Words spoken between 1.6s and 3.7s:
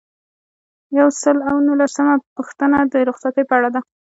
نولسمه پوښتنه د رخصتیو په اړه